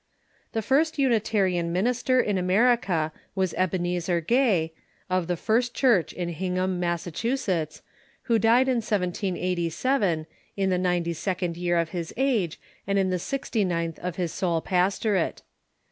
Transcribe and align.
The 0.53 0.63
first 0.63 0.97
Unitarian 0.97 1.71
minister 1.71 2.19
in 2.19 2.39
America 2.39 3.11
was 3.35 3.53
Ebenezer 3.53 4.19
Gay, 4.19 4.73
of 5.11 5.27
the 5.27 5.37
First 5.37 5.75
Church 5.75 6.11
in 6.11 6.29
Hingham, 6.29 6.79
Massachusetts, 6.79 7.83
who 8.23 8.39
died 8.39 8.67
in 8.67 8.77
1787, 8.77 10.25
in 10.57 10.69
the 10.71 10.79
ninety 10.79 11.13
second 11.13 11.55
year 11.55 11.77
of 11.77 11.89
his 11.89 12.15
age 12.17 12.59
and 12.87 12.97
in 12.97 13.11
the 13.11 13.17
The 13.17 13.19
First 13.19 13.29
gixty 13.53 13.63
uinth 13.63 13.99
of 13.99 14.15
his 14.15 14.33
sole 14.33 14.59
pastorate. 14.61 15.43